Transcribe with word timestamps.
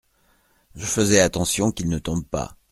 Je 0.73 0.87
faisais 0.87 1.19
attention 1.19 1.71
qu’il 1.71 1.87
ne 1.87 1.99
tombe 1.99 2.25
pas. 2.25 2.57